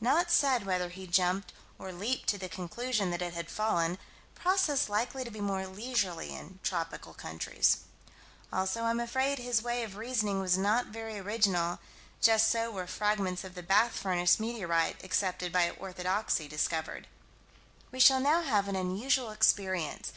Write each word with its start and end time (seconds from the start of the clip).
Not 0.00 0.30
said 0.30 0.64
whether 0.64 0.90
he 0.90 1.08
jumped 1.08 1.52
or 1.76 1.90
leaped 1.92 2.28
to 2.28 2.38
the 2.38 2.48
conclusion 2.48 3.10
that 3.10 3.20
it 3.20 3.34
had 3.34 3.50
fallen: 3.50 3.98
process 4.36 4.88
likely 4.88 5.24
to 5.24 5.30
be 5.32 5.40
more 5.40 5.66
leisurely 5.66 6.32
in 6.32 6.60
tropical 6.62 7.12
countries. 7.14 7.78
Also 8.52 8.84
I'm 8.84 9.00
afraid 9.00 9.40
his 9.40 9.60
way 9.60 9.82
of 9.82 9.96
reasoning 9.96 10.40
was 10.40 10.56
not 10.56 10.86
very 10.94 11.18
original: 11.18 11.80
just 12.20 12.48
so 12.48 12.70
were 12.70 12.86
fragments 12.86 13.42
of 13.42 13.56
the 13.56 13.62
Bath 13.64 13.94
furnace 13.98 14.38
meteorite, 14.38 15.02
accepted 15.02 15.52
by 15.52 15.70
orthodoxy, 15.70 16.46
discovered. 16.46 17.08
We 17.90 17.98
shall 17.98 18.20
now 18.20 18.42
have 18.42 18.68
an 18.68 18.76
unusual 18.76 19.32
experience. 19.32 20.12